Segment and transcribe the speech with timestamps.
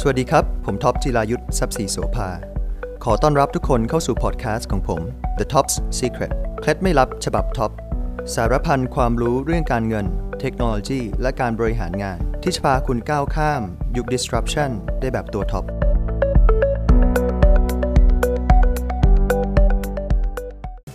[0.00, 2.28] สวัสดีครับ ผมท็อปจิรายุส ทรัพย์ศรีโสภา
[3.04, 5.00] ขอต้อนรับทุกคนเข้าสู่พอดแคสต์ของผม
[5.38, 7.70] The Top's Secret เคล็ดไม่ลับฉบับท็อป
[8.34, 10.06] สารพันความรู้เรื่องการเงิน
[10.40, 13.62] เทคโนโลยี และการบริหารงาน ที่จะพาคุณก้าวข้าม
[13.96, 14.70] ยุค disruption
[15.00, 15.64] ได้แบบตัวท็อป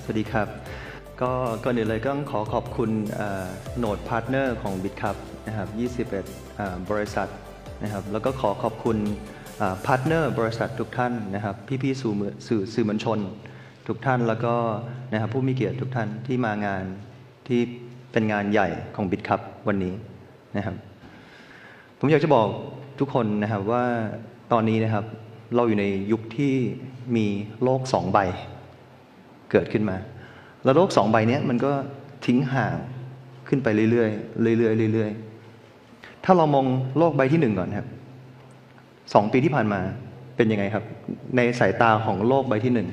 [0.03, 0.47] สวัสดีครับ
[1.21, 1.31] ก็
[1.63, 2.89] ก่อนอื่นเลยก็ต้องขอขอบคุณ
[3.77, 5.15] โนดพาร์ทเนอร์ของ BitCup
[5.47, 5.67] นะครับ
[6.45, 7.29] 21 บริษัท
[7.83, 8.97] นะครับแล้วก็ขอขอบคุณ
[9.85, 13.19] partner บริษัททุกท่านนะครับพี่ๆสื่อมวลสื่อสื่อมวลชน
[13.87, 14.53] ทุกท่านแล้วก็
[15.13, 16.83] นะครับผู้มีเกียรติทุกท่านที่มางาน
[17.47, 17.59] ที่
[18.11, 19.93] เป็นงานใหญ่ของ Bitkub วันนี้
[20.57, 20.75] นะครับ
[21.99, 22.47] ผมอยากจะบอก
[22.99, 23.85] ทุกคนนะครับว่า
[24.51, 25.05] ตอนนี้นะครับ
[25.55, 26.53] เราอยู่ในยุคที่
[27.15, 27.25] มี
[27.63, 28.19] โลกสองใบ
[29.51, 29.97] เกิดขึ้นมา
[30.63, 31.73] แล้วโลกสองใบเนี้ยมันก็
[32.25, 32.75] ทิ้งห่าง
[33.47, 35.40] ขึ้นไปเรื่อยๆเรื่อยๆเรื่อยๆ
[36.25, 36.65] ถ้าเรามอง
[36.97, 37.87] โลกใบที่หนึ่งก่อนครับ
[39.13, 39.79] สองปีที่ผ่านมา
[40.35, 40.85] เป็นยังไงครับ
[41.35, 42.87] ในสายตาของโลกใบที่หนึ่ง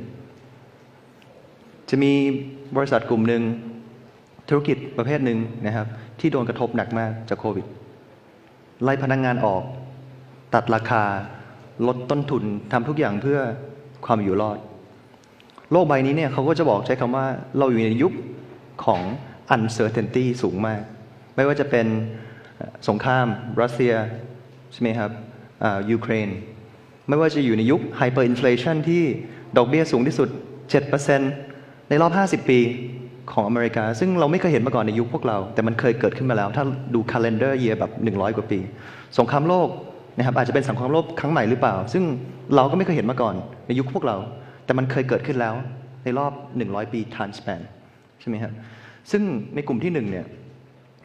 [1.90, 2.12] จะมี
[2.76, 3.42] บริษัทกลุ่มหนึ่ง
[4.48, 5.86] ธุรกิจประเภทหนึ่งนะครับ
[6.20, 7.66] ที่โดนกระทบหนักมากจากโควิด
[8.82, 9.62] ไล่พนักงงานออก
[10.54, 11.02] ตัดราคา
[11.86, 13.40] ลดต้นทุนทำทุกอย่างเพื่อ
[14.06, 14.58] ความอยู่รอด
[15.72, 17.26] โลกใบนี้เนี่ยเขาก็จะบอกใช้คำว่า
[17.58, 18.12] เราอยู่ในยุค
[18.84, 19.00] ของ
[19.54, 20.82] uncertainty สูงมาก
[21.36, 21.86] ไม่ว่าจะเป็น
[22.88, 23.26] สงคราม
[23.62, 23.94] รัสเซีย
[24.72, 25.10] ใช่ไหมครับ
[25.90, 26.28] ยูเครน
[27.08, 29.02] ไม่ว่าจะอยู่ในยุค hyperinflation ที่
[29.56, 30.28] ดอกเบี้ยสูงที่สุด
[31.08, 32.12] 7%ในรอบ
[32.44, 32.60] 50 ปี
[33.32, 38.60] ของอเมริกา ซึ่งเราไม่เคยเห็นมาก่อนในยุคพวกเรา แต่มันเคยเกิดขึ้นมาแล้ว ถ้าดู calendar year แบบ 100 กว่าปี
[39.18, 39.68] สงครามโลก
[40.16, 42.04] นะครับอาจจะเป็นสงครามโลกครั้งใหม่หรือเปล่า ซึ่ง
[42.56, 43.34] เราก็ไม่เคยเห็นมาก่อน
[43.66, 44.16] ในยุคพวกเรา
[44.64, 45.54] แต่มันเคยเกิดขึ้นแล้ว
[46.04, 47.60] ในรอบ 100 ปี time span
[48.20, 48.52] ใช่ไหมครับ
[49.10, 49.22] ซึ่ง
[49.54, 50.26] ในกลุ่มที่หนึ่งเนี่ย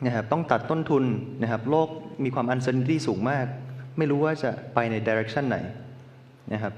[0.05, 1.03] นะครับต้องตัดต้นทุน
[1.41, 1.89] นะครับโลก
[2.23, 3.45] มีความ uncertainty สูงมาก
[3.97, 5.57] ไม่รู้ว่าจะไปใน direction ไหน
[6.53, 6.73] นะครับ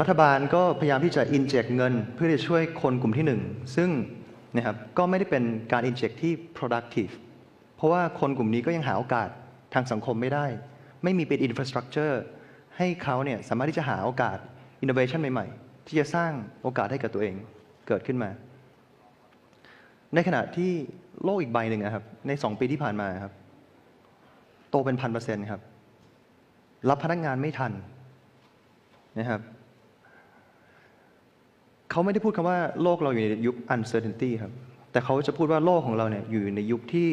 [0.00, 3.40] รัฐบาลก็พยายามที่จะ inject เงิน เพื่อจะช่วยคนกลุ่มที่หนึ่ง
[3.76, 3.90] ซึ่ง
[4.56, 7.12] นะครับก็ไม่ได้เป็นการ inject ที่ productive
[7.76, 9.28] เพราะว่าคนกลุ่มนี้ก็ยังหาโอกาส
[9.74, 10.46] ทางสังคมไม่ได้
[11.02, 12.14] ไม่มีเป็น infrastructure
[12.76, 14.38] ให้เขาเนี่ยสามารถที่จะหาโอกาส
[14.84, 17.34] innovation ใหม่ๆ ที่จะสร้างโอกาสให้กับตัวเอง
[17.88, 18.30] เกิดขึ้นมา
[20.14, 20.72] ในขณะที่
[21.24, 23.32] โลกอีกใบหนึ่งนะครับ ในสองปีที่ผ่านมาครับ
[24.70, 25.60] โตเป็นพันเปอร์เซ็นต์ครับ
[26.88, 27.72] รับพนักงานไม่ทัน
[29.18, 29.40] นะครับ
[31.90, 34.52] เขาไม่ได้พูดคำว่าโลกเราอยู่ในยุค uncertainty ครับ
[34.92, 37.08] แต่เขาจะพูดว่าโลกของเราเนี่ยอยู่ในยุคที่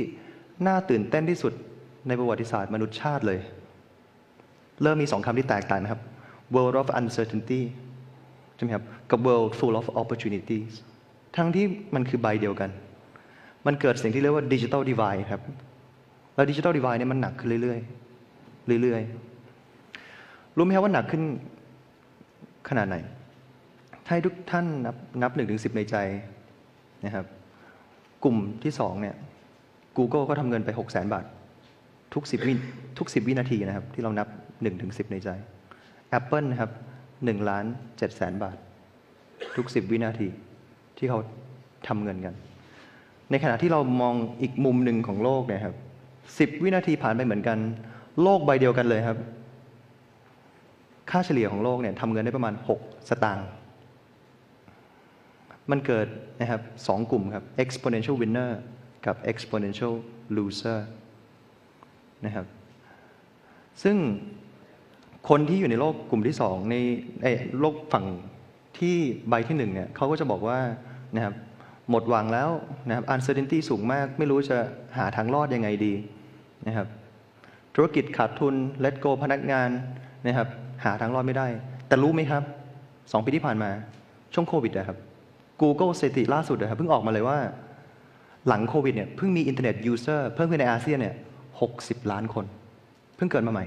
[0.68, 1.54] น่าตื่นเต้นที่สุด
[2.08, 3.40] ในประวัติศาสตร์มนุษยชาติเลย
[4.82, 6.02] เริ่มมีสองคำที่แตกต่างนะครับ
[6.56, 7.62] world of uncertainty
[8.56, 10.72] ใช่ไหมครับ กับ world full of opportunities
[11.36, 11.66] ทั้งที่
[11.96, 12.70] มันคือใบเดียวกัน
[13.66, 15.42] มันเกิดสิ่งที่เรียกว่า digital divide ครับ
[16.36, 21.24] แล้ว digital divide เนี่ยมันหนักขึ้นเรื่อยๆ เรื่อยๆ รู้ไหมครับว่าหนักขึ้น
[22.70, 22.96] ขนาดไหน
[24.06, 25.96] ถ้าทุกท่านนับนับหนึ่งถึงสิบในใจ
[27.06, 27.26] นะครับ
[28.24, 29.16] กลุ่มที่สองเนี่ย
[29.98, 31.26] Google ก็ทำเงินไปหกแสนบาท
[32.14, 32.54] ทุกสิบวิ
[32.98, 34.28] ทุกสิบวินาทีนะครับ ที่เรานับ
[34.62, 35.30] หนึ่งถึงสิบในใจ
[36.18, 36.72] Apple นะครับ
[37.26, 37.66] หนึ่งล้าน
[37.98, 38.58] เจ็ดแสนบาท
[39.56, 40.28] ทุกสิบวินาที
[40.98, 41.20] ที่เขา
[41.88, 42.34] ทำเงินกัน
[43.32, 45.76] ในขณะที่เรามองอีกมุมหนึ่งของโลกเนี่ยครับ
[46.40, 47.58] สิบวินาทีผ่านไปเหมือนกัน
[48.22, 49.18] โลกใบเดียวกันเลยครับ
[51.10, 53.48] ค่าเฉลี่ยของโลกเนี่ยทำเงินได้ประมาณ 6 สตางค์
[55.72, 56.08] มันเกิด
[56.40, 58.52] นะครับสองกลุ่มครับ exponential winner
[59.06, 59.94] กับ exponential
[60.36, 60.80] loser
[62.26, 62.46] นะครับ
[63.84, 63.98] ซึ่ง
[65.30, 66.76] คนที่อยู่ในโลกกลุ่มที่สองใน
[67.24, 67.28] ใน
[67.60, 68.06] โลกฝั่ง
[68.80, 68.96] ที่
[69.30, 70.60] ใบที่หนึ่งเนี่ยเขาก็จะบอกว่า
[71.16, 71.36] นะครับ
[71.90, 72.50] หมดหวังแล้ว
[72.88, 74.58] นะครับ uncertainty สูงมาก ไม่รู้จะ
[74.98, 75.94] หาทางรอดยังไงดี
[76.68, 76.88] นะครับ
[77.76, 79.70] ธุรกิจขาดทุน let go พนักงาน
[80.26, 80.48] นะครับ
[80.86, 81.48] หาทางรอดไม่ได้
[81.88, 82.44] แต่รู้ไหมครับ
[83.12, 83.70] สองปีที่ผ่านมา
[84.34, 84.98] ช่วงโควิดนะครับ
[85.62, 87.38] Google สถิติล่าสุดนะครับเพิ่งออกมาเลยว่า
[88.48, 91.16] หลังโควิดเนี่ยเพิ่งมี internet user เพิ่มขึ้นในอาเซียนเนี่ย
[91.64, 92.46] 60ล้านคน
[93.16, 93.66] เพิ่งเกิดมาใหม่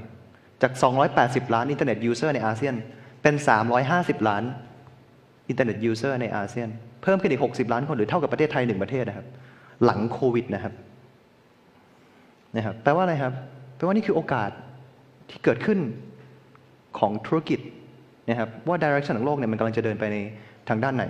[0.63, 0.73] จาก
[1.13, 2.75] 280 ล้าน internet user ในอาเซียน
[3.23, 3.35] เป็น
[3.81, 4.43] 350 ล้าน
[5.49, 9.27] internet user ในอาเซียน เพิ่มขึ้นอีก 60 ล้านคนหรือเท่ากับประเทศไทยหนึ่งประเทศนะครับ
[9.85, 10.75] หลังโควิดนะครับ
[12.57, 13.33] นะครับแปลว่าอะไรครับ
[13.77, 14.51] แปลว่านี่คือโอกาส
[15.31, 15.79] ที่เกิดขึ้น
[16.99, 17.61] ของธุรกิจ
[18.29, 20.17] นะครับว่า direction ของโลกเนี่ยมันกำลังจะเดินไปใน
[20.69, 21.05] ทางด้านไหน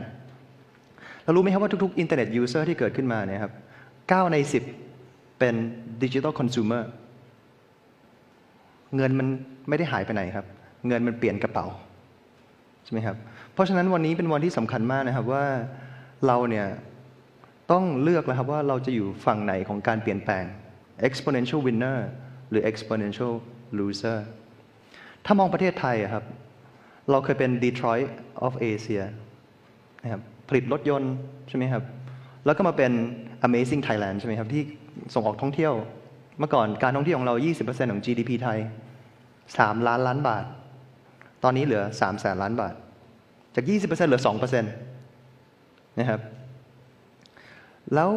[1.25, 3.53] เรารู้ไหมครับว่าทุกๆ internet user ที่เกิดขึ้นมาเนี่ยครับ
[3.93, 4.37] 9ใน
[4.89, 5.55] 10 เป็น
[6.03, 6.83] ดิจิทัลคอน sumer
[8.97, 9.27] เงินมัน
[9.69, 10.47] ไม่ได้หายไปไหนครับ
[10.89, 11.67] เงินมันเปลี่ยนกระเป๋า
[12.85, 13.17] ใช่ไหมครับ
[13.53, 15.45] เพราะฉะนั้นวันนี้เป็นวันที่สำคัญมากนะครับว่า
[16.26, 16.67] เราเนี่ย
[17.70, 20.44] ต้องเลือกแล้วครับว่าเราจะอยู่ฝั่งไหนของการเปลี่ยนแปลง
[21.09, 21.99] exponential winner
[22.50, 23.32] หรือ exponential
[23.79, 24.19] loser
[25.25, 26.25] ถ้ามองประเทศไทยอะครับ
[27.11, 28.09] เราเคยเป็น Detroit
[28.47, 29.03] of Asia
[30.03, 31.15] นะครับผลิตรถยนต์
[31.49, 31.82] ใช่ไหมครับ
[32.44, 32.93] แล้วก็มาเป็น
[33.47, 34.62] Amazing Thailand ใช่ไหมครับ ที่
[35.14, 35.75] ส่งออกท่องเที่ยว
[36.38, 38.59] เมื่อก่อนการท่องเที่ยวของเรา 20%ของ GDP ไทย
[39.25, 40.44] 3 ล้านล้านบาท
[41.44, 42.75] ตอนนี้เหลือ 3 แสนล้านบาท
[43.55, 44.98] จาก 20%เหลือ 2%
[46.00, 46.21] นะครับ
[47.95, 48.11] แล้ว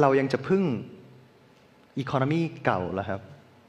[0.00, 0.64] เรายังจะพึ่ง
[1.98, 3.20] อีโคโนมีเก่าเหรอครับ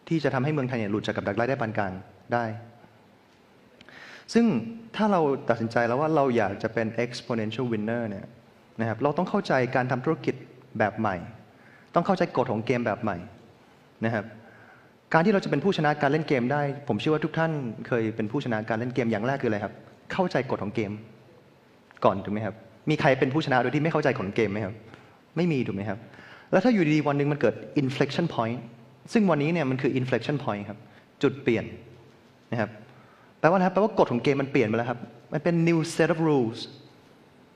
[0.07, 1.93] ที่จะทำให้เมืองไทยเนี่ยหลุดจากกับดักรายได้ปานกลาง
[2.33, 2.45] ได้
[4.33, 4.45] ซึ่ง
[4.95, 8.25] ถ้าเราตัดสินใจแล้วว่าเราอยากจะเป็น exponential winner เนี่ย
[8.79, 10.35] นะครับเราต้องเข้าใจการทำธุรกิจ
[10.79, 11.15] แบบใหม่
[11.95, 13.17] ต้องเข้าใจกฎของเกมแบบใหม่
[14.05, 14.25] นะครับ
[15.13, 17.51] การที่เราจะเป็นผู้ชนะการเล่นเกมได้ ผมเชื่อว่าทุกท่าน
[17.87, 19.73] เคยเป็นผู้ชนะการเล่นเกมอย่างแรกคืออะไรครับ
[20.13, 20.91] เข้าใจกฎของเกม
[22.05, 22.55] ก่อนถูกไหมครับ
[22.89, 24.75] มีใครเป็นผู้ชนะโดยที่ไม่เข้าใจของเกมไหมครับ
[25.35, 25.99] ไม่มีถูกไหมครับ
[26.51, 28.57] แล้วถ้าอยู่ดีๆวันหนึ่งมันเกิด inflection point
[29.13, 30.77] ซึ่งวันนี้เนี่ยมันคือ inflection point ครับ
[31.23, 31.65] จุดเปลี่ยน
[32.51, 32.69] นะครับ
[33.39, 34.99] แปลว่าอะไรครับแปลว่ากฎของเกมมันเปลี่ยนไปแล้วครับ
[35.33, 36.59] มันเป็น new set of rules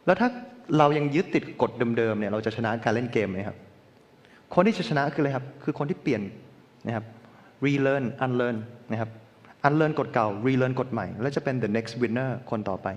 [0.06, 0.30] แล้วถ้า
[0.78, 3.58] เรายังยึดติดกฎเดิมๆเนี่ยเราจะชนะการเล่นเกมไหมครับ
[4.54, 6.22] คนที่จะชนะคืออะไรครับ คือคนที่เปลี่ยน
[6.88, 7.06] นะครับ
[7.66, 8.58] relearn unlearn
[8.92, 9.10] นะครับ
[9.68, 12.88] unlearn กฎเก่า relearn กฎใหม่ แล้วจะเป็น the next winner คนต่อไป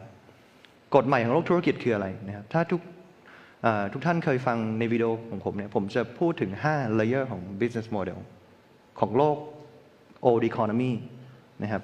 [0.94, 2.80] กฎใหม่ของโลกธุรกิจคืออะไรนะครับถ้าทุก
[3.92, 8.18] ทุกท่านเคยฟังในวิดีโอของผมเนี่ยผมจะพูดถึง 5 layer ของ business model
[9.00, 9.36] ของโลก
[10.28, 10.92] old economy
[11.62, 11.82] นะครับ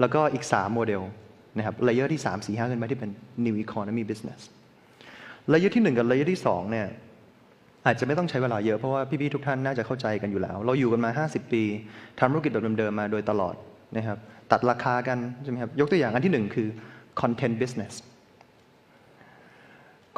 [0.00, 1.02] แล้วก็อีก 3 โมเดล
[1.56, 3.10] นะครับ layer ที่ 3 4 5ขึ้นมาที่เป็น
[3.46, 4.40] new economy business
[5.52, 6.86] layer ที่ 1 กับ layer ที่ 2 เนี่ย
[7.86, 11.62] อาจจะไม่ต้องใช้เวลาเยอะเพราะว่าพี่ๆทุกท่านน่าจะเข้าใจกันอยู่แล้ว เราอยู่กันมา 50 ปี
[12.20, 13.54] ทำธุรกิจแบบเดิมๆมาโดยตลอด
[13.96, 14.18] นะครับ
[14.52, 16.68] ตัดราคากันใช่ไหมครับยกตัวอย่างอันที่หนึ่งคือ
[17.20, 17.92] content business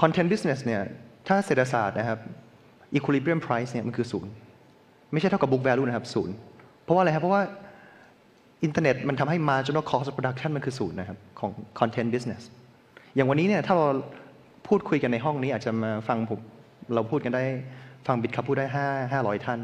[0.01, 0.83] content business เนี่ย
[1.29, 2.19] ถ้าเศรษฐศาสตร์นะครับ
[2.97, 4.33] equilibrium price เนี่ยมันคือศูนย์
[5.13, 6.35] ไม่ใช่เท่ากับ book value นะครับศูนย์
[6.85, 7.43] เพราะว่าอะไรครับ เพราะว่า
[8.65, 11.51] อินเทอร์เน็ตมันทำให้ marginal cost of production มันคือศูนย์นะครับของ
[11.81, 12.43] content business
[13.15, 13.87] อย่างวันนี้เนี่ยถ้าเรา
[14.69, 16.41] พูดคุยกันในห้องนี้อาจจะมาฟังผม
[16.95, 17.45] เราพูดกันได้
[18.07, 19.61] ฟังบิดครับพูดได้ห้าห้าร้อยท่าน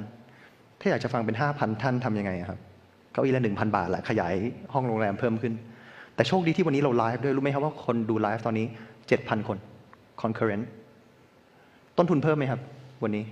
[0.80, 2.60] ถ้าอยากจะฟังเป็นห้าพันท่านทำยังไงครับ
[3.12, 4.34] เก้าอี้ละหนึ่งพันบาทแหละขยาย
[4.72, 5.54] ห้องโรงแรมเพิ่มขึ้น
[6.14, 8.66] แต่โชคดีที่วันนี้เราไลฟ์ด้วย รู้ไหมครับว่าคนดูไลฟ์ตอนนี้
[9.08, 9.58] เจ็ดพันคน
[10.22, 10.64] concurrent
[11.98, 12.60] ต้นทุนเพิ่มไหมครับ
[13.02, 13.24] วันนี้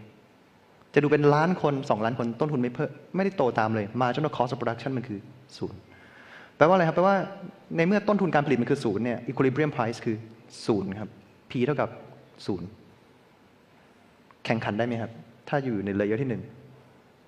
[0.95, 5.19] จะดูเป็นล้านคนสองล้านคนต้นทุนไม่เพิ่มไม่ได้โตตามเลย marginal cost of production มันคือ
[5.59, 5.81] ศูนย์
[6.57, 7.17] แปลว่าอะไรครับ แปลว่า
[7.77, 10.17] ในเมื่อต้นทุนการผลิตมันคือศูนย์เนี่ย equilibrium price คือ
[10.67, 11.11] ศูนย์ครับ
[11.51, 11.89] P เท่ากับ
[12.47, 12.69] ศูนย์
[14.45, 15.11] แข่งขันได้ไหมครับ
[15.49, 16.43] ถ้าอยู่ใน layer ที่หนึ่ง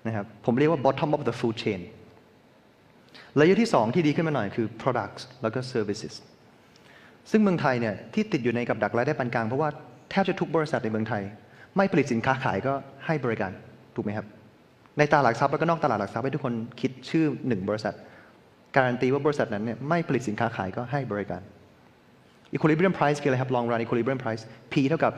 [0.07, 1.79] นะครับ ผมเรียกว่า bottom of the food chain
[3.37, 6.13] layer ที่สองที่ดีขึ้นมาหน่อยคือ products แล้วก็ services
[7.31, 9.69] ซึ่งเมืองไทยเนี่ยที่ติดอยู่ในกับดักรายได้ปานกลางเพราะว่า
[10.11, 11.23] แทบจะทุกบริษัทในเมืองไทย
[11.77, 12.73] ไม่ผลิตสินค้าขายก็
[13.05, 13.51] ให้บริการ
[13.95, 14.25] ถูกไหมครับ
[14.97, 17.93] ในตลาดหลักทรัพย์แล้วก็นอกตลาดหลักทรัพย์ให้ทุกคนคิดชื่อหนึ่งบริษัท
[18.75, 21.41] การันตีว่าบริษัทนั้นเนี่ยไม่ผลิตสินค้าขายก็ให้บริการ
[22.53, 25.13] equilibrium price คืออะไรครับ long run equilibrium price P เท่ากับ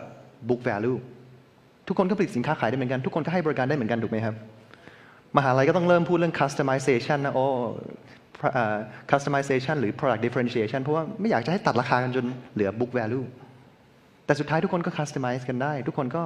[0.49, 0.97] book value
[1.87, 4.35] ทุกคนก็ผลิตสินค้าขายได้เหมือนกัน ทุกคนก็ให้บริการได้เหมือนกันถูกไหมครับ
[5.37, 7.45] มหาลัยก็ต้องเริ่มพูดเรื่อง customization นะโอ้
[9.11, 13.25] customization หรือ product differentiation เพราะว่าไม่อยากจะให้ตัดราคากันจนเหลือ book value
[14.25, 16.23] แต่สุดท้ายทุกคนก็ customize กันได้ ทุกคนก็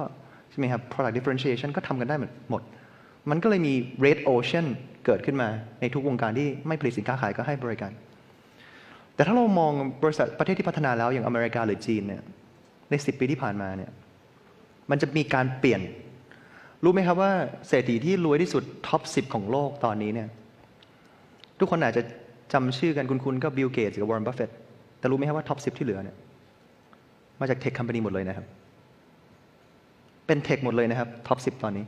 [0.50, 2.16] ใช่ไหมครับ product differentiation ก็ทำกันได้
[2.50, 2.62] หมด
[3.30, 3.74] มันก็เลยมี
[4.04, 4.66] red ocean
[5.06, 5.48] เกิดขึ้นมา
[5.80, 7.92] ในทุกวงการที่ไม่ผลิตสินค้าขายก็ให้บริการ
[9.14, 12.22] แต่ถ้าเรามองบริษัทประเทศที่พัฒนาแล้วอย่างอเมริกาหรือจีนเนี่ย
[12.90, 13.90] ใน 10 ปีที่ผ่านมาเนี่ย
[14.90, 15.80] มันจะมีการเปลี่ยน
[16.84, 17.32] รู้ไหมครับว่า
[17.68, 20.28] เศรษฐีที่รวยที่สุดtop 10 ของโลกตอนนี้เนี่ย
[21.58, 22.02] ทุกคนอาจจะ
[22.52, 24.50] จำชื่อกันคุ้นๆก็ Bill Gates กับ Warren Buffett
[24.98, 26.16] แต่รู้ไหมครับว่า top 10 ที่เหลือเนี่ย
[27.40, 28.46] มาจากเทคค o m ม a n y หมดเลยนะครับ
[30.26, 31.84] เป็น tech หมดเลยนะครับ top 10 ตอนนี้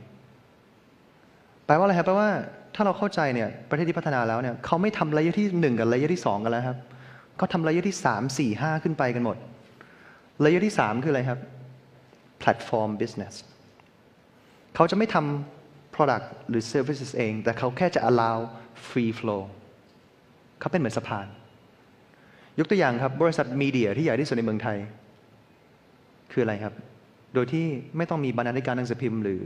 [1.65, 2.29] แปลว่าอะไรครับแปลว่า
[2.75, 6.77] ถ้าเราเข้าใจเนี่ยประเทศที่พัฒนาแล้วเนี่ยเขาไม่ทำ layer ที่หนึ่งกับ layer ที่สองกันแล้วครับ
[7.37, 9.37] เขาทำ layer ที่สามสี่ห้าขึ้นไปกันหมด
[10.45, 11.39] layer ที่สามคืออะไรครับ
[12.41, 18.37] platform business เขาจะไม่ทำ product หรือ services เอง แต่เขาแค่จะ allow
[18.89, 19.41] free flow
[20.59, 21.27] เขาเป็นเหมือนสะพาน
[22.59, 24.77] ยกตัวอย่างครับ บริษัทมีเดียที่ใหญ่ที่สุดในเมืองไทย
[26.31, 26.73] คืออะไรครับ
[27.33, 27.65] โดยที่
[27.97, 29.43] ไม่ต้องมีบรรณาธิการหนังสือพิมพ์หรือ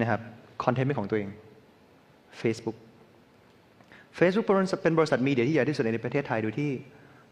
[0.00, 0.20] นะครับ
[0.64, 1.28] คอนเทนต์เป็นของตัวเอง
[2.40, 2.76] Facebook
[4.18, 4.46] Facebook
[4.82, 6.70] เป็นบริษัทมีเดียที่ใหญ่ที่สุดในประเทศไทยโดยที่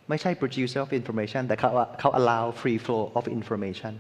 [0.09, 3.93] ไม่ใช่ producer of information แต่เขาเขา allow free flow of information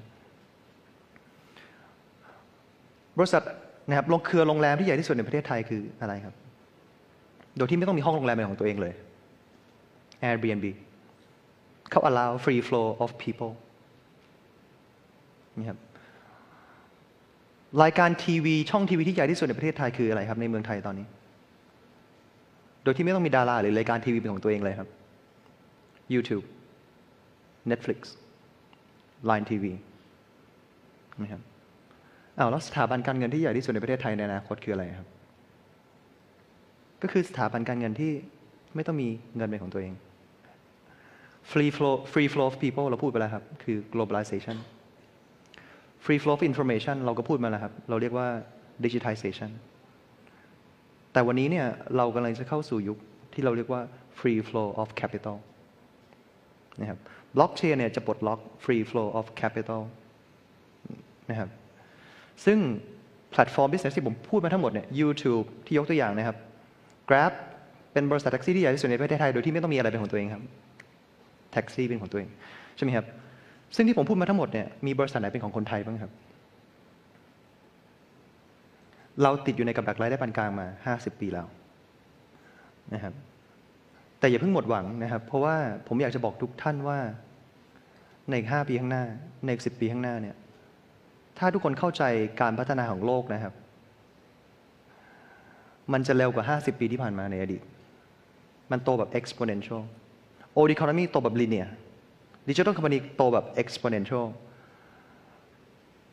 [3.19, 3.43] บริษัท
[3.88, 6.35] นะครับลงเครือโรงแรมที่ใหญ่ที่สุดในประเทศไทยคืออะไรครับ
[7.57, 8.95] โดยที่ไม่ต้องมีห้องโรงแรมเป็นของตัวเองเลย
[10.29, 10.67] Airbnb
[11.90, 13.52] เขา allow free flow of people
[15.59, 15.79] นี่ครับ
[17.83, 21.07] รายการทีวีช่องทีวีที่ใหญ่ที่สุดในประเทศไทยคืออะไรครับ ในเมืองไทยตอนนี้
[22.83, 24.88] โดดยที่ไม่ต้องมีดาราหรือรายการทีวีเป็นของตัวเองเลยครับ
[26.14, 26.45] YouTube
[27.71, 27.99] Netflix
[29.31, 29.64] Line TV
[31.23, 31.43] นะครับ
[32.40, 35.09] อ้าวแล้วสถาบันการเงินที่ใหญ่ที่สุดในประเทศไทยในอนาคตคืออะไรครับ
[37.02, 38.12] ก็คือสถาบันการเงินที่
[38.75, 39.92] ไม่ต้องมีเงินเป็นของตัวเอง
[41.50, 44.56] free flow free flow of people เราพูดไปแล้วครับ คือ globalization
[46.04, 48.28] free flow of information เราก็พูดมาแล้วครับ เราเรียกว่า
[48.85, 49.50] digitization
[51.12, 51.66] แต่วันนี้เนี่ย
[51.97, 52.99] เรากำลังจะเข้าสู่ยุค
[53.35, 53.82] ที่เราเรียกว่า
[54.18, 55.37] free flow of capital
[56.80, 56.99] นะครับ
[57.37, 59.80] blockchain เนี่ยจะปลดล็อก free flow of capital
[61.30, 61.50] นะครับ
[62.44, 62.59] ซึ่ง
[63.30, 66.37] แพลตฟอร์ม business ที่ผมพูดมาทั้งหมดเนี่ย YouTube ที่ยกตัวอย่างนะครับ
[67.09, 67.32] Grab
[67.92, 70.42] เป็นบริษัทแท็กซี่ที่ใหญ่ที่สุดในประเทศไทย โดยที่ไม่ต้องมีอะไรเป็นของตัวเองครับ
[71.52, 72.28] แท็กซี่เป็นของตัวเอง
[72.76, 73.06] ใช่ไหมครับ
[73.76, 76.12] ซึ่งที่ผมพูดมาทั้งหมดเนี่ย มีบริษัทไหนเป็นของคนไทยบ้างครับ
[79.23, 81.47] เราติดอยู่ในกับดักรายได้ปานกลางมา 50 ปีแล้ว
[82.94, 83.14] นะครับ
[84.18, 85.56] แต่อย่าเพิ่งหมดหวังนะครับ เพราะว่า
[85.88, 86.99] ผมอยากจะบอกทุกท่านว่า
[88.28, 89.04] ในอีก5ปีข้างหน้า
[89.44, 90.37] ในอีก10 ปีข้างหน้าเนี่ย
[91.40, 92.02] ถ้าทุกคนเข้าใจ
[92.40, 93.54] การพัฒนาของโลกนะครับ
[95.92, 97.62] มันจะเร็วกว่า 50 ปีที่ผ่านมาในอดีต
[98.70, 99.82] มันโตแบบ exponential
[100.59, 101.68] old economy โตแบบ linear
[102.49, 104.26] digital company โตแบบ exponential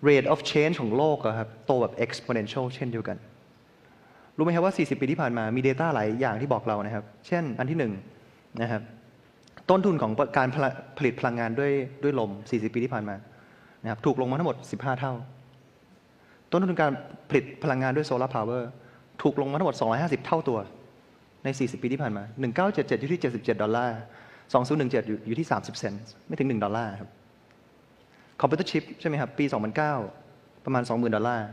[0.07, 3.17] rate of change ของโลกครับ โตแบบ exponential เช่นเดียวกัน
[4.37, 7.93] รู้ไหมครับว่า 40 ปีที่ผ่านมามี Data หลายอย่างที่บอกเรานะครับ เช่น อันที่หนึ่ง
[8.61, 8.81] นะครับ
[9.69, 10.47] ต้นทุนของการ
[10.97, 11.71] ผลิตพลังงานด้วย
[12.03, 13.15] ด้วยลม 40 ปีที่ผ่านมา
[13.81, 15.13] นะครับถูกลงมาทั้งหมด 15 เท่า
[16.51, 16.91] ต้นทุนการ
[17.29, 18.69] ผลิตพลังงานด้วยโซลาร์พาวเวอร์
[19.21, 20.59] ถูกลงมาทั้งหมด 250 เท่าตัว
[21.43, 22.23] ใน 40 ปีที่ผ่านมา
[22.63, 23.97] 1977 อยู่ที่ 77 ดอลลาร์
[24.51, 27.09] 2017อยู่อยู่ที่ 30 เซนต์ ไม่ถึง 1 ดอลลาร์ครับ
[28.41, 29.45] computer chip ใช่ไหมครับ ปี
[30.03, 31.47] 2009 ประมาณ 20,000 ดอลลาร์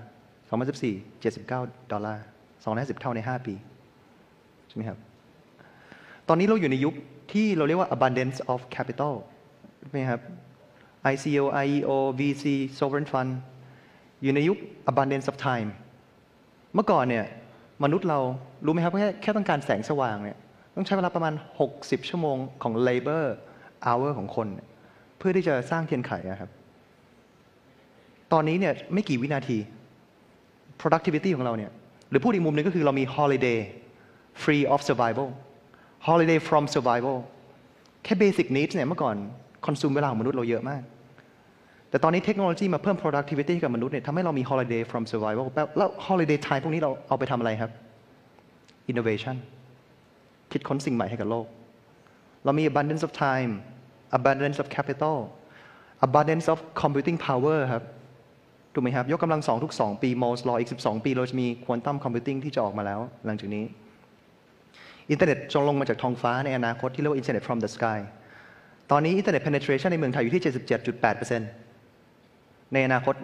[0.50, 2.24] 2014 79 ดอลลาร์
[2.62, 3.54] 250 เท่าใน 5 ปี
[4.68, 4.98] ใช่ไหมครับ
[6.28, 6.94] ตอนนี้เราอยู่ในยุค
[7.32, 9.14] ที่เราเรียกว่า abundance of capital
[9.80, 10.20] ใช่ไหมครับ
[11.12, 12.44] ICO IEO VC
[12.78, 13.30] sovereign fund
[14.22, 14.58] อยู่ในยุค
[14.90, 15.68] abundance of time
[16.74, 17.24] เมื่อก่อนเนี่ย
[17.84, 18.18] มนุษย์เรา
[18.64, 20.38] รู้ไหมครับแค่แค่ต้องการแสงสว่างเนี่ย
[20.74, 21.34] ต้องใช้เวลาประมาณ
[21.70, 23.24] 60 ชั่วโมงของ labor
[23.86, 24.48] hour ของคน
[25.18, 26.50] เพื่อที่จะสร้างเทียนไขอะครับ
[28.32, 29.58] ตอนนี้เนี่ยไม่กี่วินาที
[30.80, 31.70] productivity ของเราเนี่ย
[32.10, 33.58] หรือพูดอีกมุมหนึงก็คือเรามี holiday
[34.42, 35.28] free of survival
[36.08, 37.16] holiday from survival
[38.04, 39.16] แค่ basic needs เนี่ยเมื่อก่อน
[39.66, 40.82] consume เวลาของมนุษย์เราเยอะมาก
[41.94, 47.70] แต่ตอนนี้เทคโนโลยีมาเพิ่ม productivity ให้กับมนุษย์เนี่ยทำให้เรามี holiday from survival แลแล้ว holiday time พวกนี้เราเอาไปทำอะไรครับ
[48.90, 49.36] innovation
[50.52, 51.46] คิดค้นสิ่งใหม่ให้กับโลก
[52.44, 53.52] เรามี abundance of time
[54.18, 55.16] abundance of capital
[56.06, 57.84] abundance of computing power ครับ
[58.72, 63.64] ถูกไหมครับ ยกกำลังสองทุก 2 ปี Moore's law อีก 12 ปี เราจะมี quantum computing ที่จะออกมาแล้ว หลังจากนี้
[65.10, 67.98] อินเทอร์เน็ตจะลงมาจากท้องฟ้าในอนาคตที่เรียกว่า Internet from the sky
[68.90, 71.63] ตอนนี้ internet penetration ในเมืองไทยอยู่ที่ 77.8%
[72.72, 73.14] ในอนาคต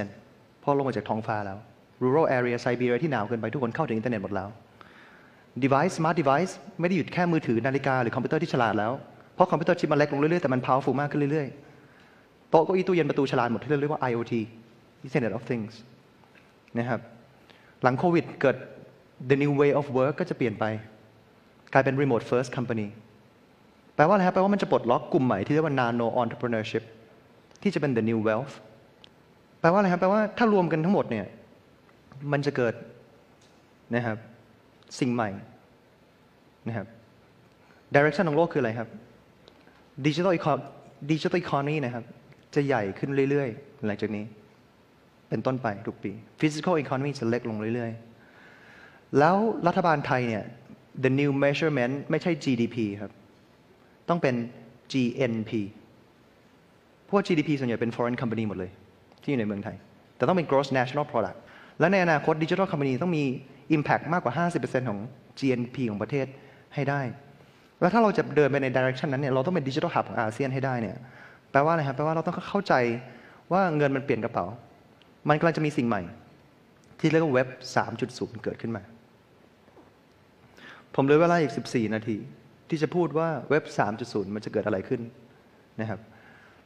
[0.00, 1.58] 100%เพราะลงมาจากท้องฟ้าแล้ว
[2.02, 4.48] rural area Siberia ที่หนาวเกินไปทุกคนเข้าถึงอินเทอร์เน็ตหมดแล้ว
[5.64, 8.92] device smart device ไม่ได้หยุดแค่มือถือนาฬิกาหรือคอมพิวเตอร์ที่ฉลาดแล้ว
[9.34, 14.34] เพราะ computer chip มันเล็กลงเรื่อยๆ แต่มัน powerful มากขึ้นเรื่อยๆ โต๊ะเก้าอี้ตู้เย็นประตูฉลาดหมดที่เรียกว่า IoT
[15.06, 15.72] Internet of Things
[16.78, 17.00] นะครับ
[17.82, 18.56] หลังโควิดเกิด
[19.30, 20.64] the new way of work ก็จะเปลี่ยนไป
[21.72, 22.86] กลายเป็น remote first company
[23.94, 26.84] แปลว่าอะไรครับ แปลว่ามันจะปลดล็อกกลุ่มใหม่ที่เรียกว่า nano entrepreneurship
[27.62, 28.54] ที่จะเป็น the new wealth
[29.62, 31.26] แปลว่าอะไรครับ แปลว่าถ้ารวมกันทั้งหมดเนี่ย
[32.32, 32.74] มันจะเกิด
[33.94, 34.16] นะครับ
[35.00, 35.30] สิ่งใหม่
[36.68, 36.86] นะครับ
[37.94, 38.88] direction ของโลกคืออะไรครับ
[40.06, 40.66] digital eco-
[41.10, 42.04] digital economy นะครับ
[42.54, 44.24] จะใหญ่ขึ้นเรื่อยๆ หลังจากนี้
[45.28, 50.44] เป็นต้นไปทุกปี physical economy จะเล็กลงเรื่อยๆ แล้วรัฐบาลไทยเนี่ย
[51.04, 53.12] the new measurement ไม่ใช่ GDP ครับ
[54.08, 54.34] ต้องเป็น
[54.92, 55.50] GNP
[57.02, 58.72] เพราะว่า GDP ส่วนใหญ่เป็น foreign company หมดเลย
[59.22, 59.76] ที่อยู่ในเมืองไทย
[60.16, 61.38] แต่ต้องเป็น gross national product
[61.80, 63.24] และในอนาคต digital company ต้องมี
[63.76, 65.00] impact มากกว่า 50%ของ
[65.38, 66.26] GNP ของประเทศ
[66.74, 67.00] ให้ได้
[67.80, 70.96] แล้วถ้าเราจะเดินไปใน direction นั้นเนี่ยเราต้องเป็น digital hub ของอาเซียนให้ได้เนี่ย
[71.50, 72.74] แปลว่าอะไรครับแปลว่าเราต้องเข้าใจ
[73.52, 74.46] ว่าเงินมันเปลี่ยนกระเป๋า
[75.28, 76.02] มันกำลังจะมีสิ่งใหม่
[77.00, 77.48] ที่เรียกว่าเว็บ
[77.96, 78.82] 3.0 เกิดขึ้นมา
[80.94, 82.16] ผมเหลือเวลาอีก 14 นาที
[82.68, 83.64] ที่จะพูดว่าเว็บ
[84.00, 85.00] 3.0 มันจะเกิดอะไรขึ้น
[85.80, 86.00] นะครับ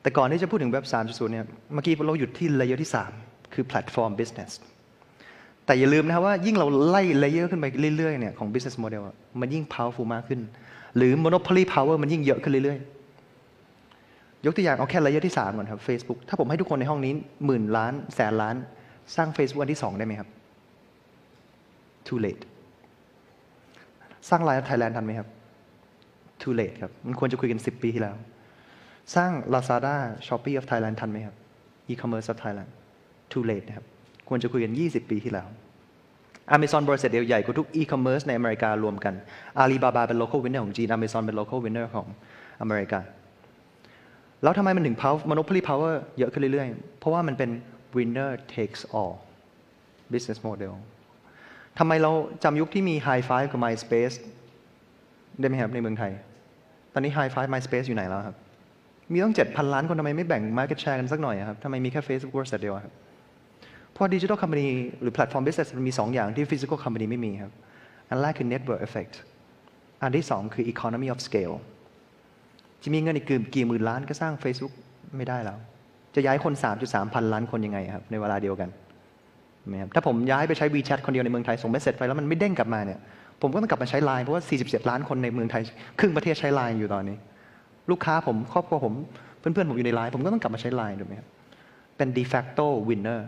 [0.06, 4.50] แต่ก่อนที่จะพูดถึงเว็บ 3.0 เนี่ย เมื่อกี้เราหยุดที่ layer ที่ 3 คือ platform business
[5.66, 10.40] แต่อย่าลืมนะครับว่ายิ่งเราไล่ layer ขึ้นไปเรื่อยๆเนี่ยของ business model อะมันยิ่ง powerful มากขึ้น
[10.96, 17.12] หรือ monopoly power มันยิ่งเยอะขึ้นเรื่อยๆ ยกตัวอย่างเอาแค่ layer ที่ 3 ก่อนครับ Facebook ถ้าผมให้ทุกคนในห้องนี้
[17.46, 18.56] หมื่นล้านแสนล้าน
[19.16, 20.28] สร้าง Facebook อันที่ 2 ได้ไหมครับ
[22.06, 22.42] too late
[24.28, 25.28] สร้าง Line of Thailand ทันไหมครับ
[26.42, 28.16] too late ครับ มันควรจะคุยกัน 10 ปีที่แล้ว
[29.14, 29.96] สร้าง Lazada
[30.26, 31.36] Shopee of Thailand ทันไหมครับ
[31.90, 32.70] e-commerce of Thailand
[33.32, 33.86] too late นะครับ
[34.28, 35.46] ควรจะคุยกัน 20 ปีที่แล้ว
[36.56, 39.14] Amazon บริษัทเดียวใหญ่กว่าทุก e-commerce ในอเมริการวมกัน
[39.62, 42.06] Alibaba เป็น local winner ของจีน Amazon เป็น local winner ของ
[42.60, 43.00] อเมริกา
[44.42, 47.50] แล้วทำไมมันถึง power monopoly power เยอะขึ้นเรื่อยๆ เพราะว่ามันเป็น
[47.96, 49.14] winner takes all
[50.12, 50.74] business model
[51.78, 52.12] ทำไมเรา
[52.44, 54.16] จำยุคที่มี High Five กับ MySpace
[55.40, 56.12] ได้ไหมครับในเมืองไทย
[56.92, 58.36] ตอนนี้ High Five MySpace อยู่ไหนแล้วครับ
[59.12, 62.92] มีต้อง 7,000 ล้านคนทำไมไม่แบ่ง market share กันสักหน่อยครับทำไมมีแค่ Facebook บริษัทเดียวครับ
[63.92, 64.66] เพราะดิจิทัลคอมพานี
[65.02, 67.52] หรือแพลตฟอร์ม business มันมี 2 อย่างที่ฟิสิก a l คอมพานีไม่มีครับ
[68.08, 69.14] อันแรกคือ network effect
[70.02, 71.54] อันที่ 2 คือ economy of scale
[72.82, 74.74] จะมีเงินอีกกี่หมื่นล้านก็สร้าง Facebook
[75.16, 75.58] ไม่ได้แล้ว
[76.14, 76.52] จะย้ายคน
[76.84, 78.68] 3.3 พันล้านคนยังไงครับในเวลาเดียวกัน
[79.66, 83.00] นไหมครับถ้าผมย้ายไปใช้ WeChat คนเดียวในเมืองไทยส่งเมสเซจไปแล้วมันไม่เด้งกลับมาเนี่ย
[83.40, 85.62] ผมก็ต้องกลับมาใช้ Line เพราะว่า 47 ล้านคนในเมืองไทย
[85.98, 87.16] ครึ่งประเทศใช้ Line อยู่ตอนนี้
[87.90, 88.94] ลูกค้าผมครอบครัวผม
[89.38, 91.28] เพื่อนๆ ผมอยู่ใน Line ผมก็ต้องกลับมาใช้ Line ถูกไหมครับ
[91.96, 93.20] เป็น de facto winner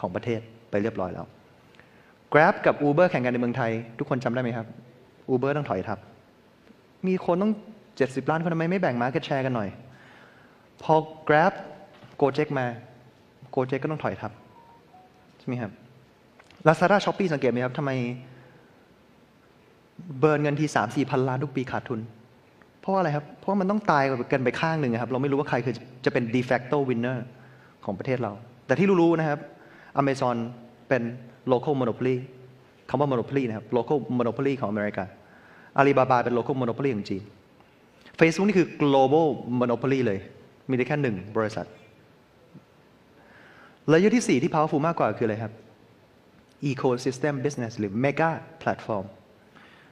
[0.00, 0.40] ของประเทศ
[0.70, 1.26] ไปเรียบร้อยแล้ว
[2.32, 4.66] Grab กับ Uber แข่งกันในเมืองไทย ทุกคนจำได้ไหมครับ
[5.32, 5.98] Uber ต้องถอยทับ
[7.06, 7.52] มีคนต้อง
[7.90, 9.68] 70 ล้านคนทำไมไม่แบ่ง market share กันหน่อย
[10.82, 10.94] พอ
[11.28, 11.52] Grab
[12.20, 12.66] Gojek มา
[13.54, 14.32] Gojek ก็ต้องถอยทับ
[15.38, 15.72] ใช่ไหมครับ
[16.66, 17.90] Lazada Shopee สังเกตไหมครับทำไม
[20.18, 22.00] เบิร์นเงินทีสามสี่พันล้านทุกปีขาดทุน
[22.88, 27.18] ราะอะไรครับ เพราะว่ามันต้องตายกันไปข้างหนึ่งครับ เราไม่รู้ว่าใครคือจะเป็น de facto winner
[27.84, 28.32] ของประเทศเรา
[28.66, 29.40] แต่ที่รู้ๆนะครับ
[30.00, 30.36] Amazon
[30.88, 31.02] เป็น
[31.52, 32.16] local monopoly
[32.88, 35.04] คำว่า monopoly นะครับ local monopoly ของอเมริกา
[35.80, 37.22] Alibaba เป็น local monopoly ของจีน
[38.18, 39.26] Facebook นี่คือ global
[39.60, 40.18] monopoly เลย
[40.68, 41.66] มีได้แค่หนึ่งบริษัท
[43.88, 45.52] และยุทที่สี่ที่ powerful มากกว่าคืออะไรครับ
[46.70, 48.30] ecosystem business หรือ mega
[48.62, 49.06] platform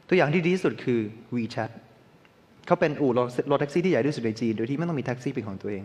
[0.08, 1.00] ตัวอย่างที่ดีที่สุดคือ
[1.34, 1.70] WeChat
[2.66, 3.12] เขาเป็นอู่
[3.50, 5.84] รถแท็กซี่ที่ใหญ่ที่สุดในจีน โดยที่ไม่ต้องมีแท็กซี่เป็นของตัวเอง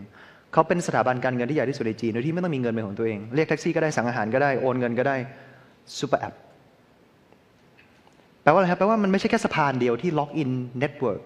[0.52, 5.16] เขาเป็นสถาบันการเงินที่ใหญ่ที่สุดในจีน โดยที่ไม่ต้องมีเงินเป็นของตัวเอง เรียกแท็กซี่ก็ได้ สั่งอาหารก็ได้ โอนเงินก็ได้
[5.98, 6.34] ซูเปอร์แอป
[8.42, 11.22] แปลว่าอะไรครับ แปลว่ามันไม่ใช่แค่สะพานเดียวที่ล็อกอินเน็ตเวิร์ก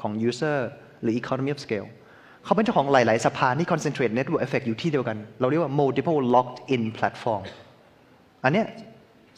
[0.00, 0.58] ของ user
[1.02, 1.88] หรือ economy of scale
[2.44, 7.42] เขาเป็นเจ้าของหลาย ๆ สะพานที่ concentrate network effect อยู่ที่เดียวกัน เราเรียกว่า multiple locked in platform
[8.44, 8.66] อันเนี้ย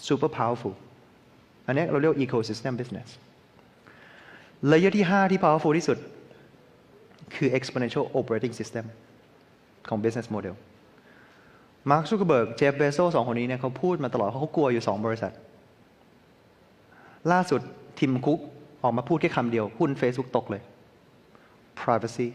[0.08, 0.74] super powerful
[1.66, 3.08] อันเนี้ยเราเรียกว่า ecosystem business
[4.68, 5.98] layer ที่ 5 ที่ powerful ที่สุด
[7.34, 8.84] คือ exponential operating system
[9.88, 10.54] ของ business model
[11.90, 15.32] มาร์คซักเคอร์เบิร์กเจฟฟ์ เบโซสองคนนี้เนี่ยเขาพูดมาตลอดเขากลัวอยู่ 2 บริษัท
[17.32, 17.60] ล่าสุด
[17.98, 18.40] ทิมคุก
[18.82, 20.62] ออกมาพูดแค่คำเดียว หุ้น Facebook ตกเลย
[21.80, 22.26] privacy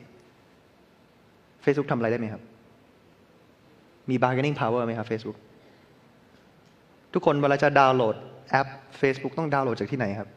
[1.63, 2.41] Facebook ทำอะไรได้ไหมครับ
[4.09, 5.37] มี bargaining power ไหมครับ Facebook
[7.13, 8.15] ทุกคนเวลาจะดาวน์โหลด
[8.51, 8.67] แอป
[9.01, 10.29] Facebook ต้องดาวน์โหลดจากที่ไหนครับ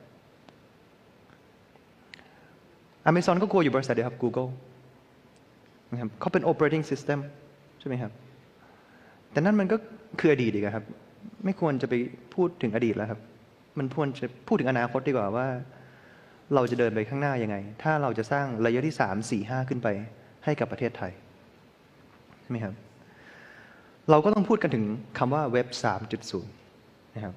[3.06, 4.50] Amazon ก็กลัวอยู่บริษัทเดียวครับ Google
[5.90, 7.18] นะครับเขาเป็น operating system
[7.80, 8.12] ใช่ไหมครับ
[9.32, 9.76] แต่นั่นมันก็
[10.20, 10.84] คืออดีตอีกครับ
[11.44, 11.94] ไม่ควรจะไป
[12.34, 13.20] พูดถึงอดีตแล้วครับ
[13.78, 15.46] มันควรจะพูดถึงอนาคตดีกว่าว่า
[16.54, 19.88] เราจะเดินไปข้างหน้ายังไง ถ้าเราจะสร้างระยะที่สามสี่ห้าขึ้นไป
[20.44, 21.12] ให้กับประเทศไทย
[22.42, 22.74] ใช่ไหมครับ
[24.10, 24.84] เราก็ต้องพูดกันถึง
[25.18, 25.68] คำว่าเว็บ
[26.42, 26.42] 3.0
[27.14, 27.34] นะครับ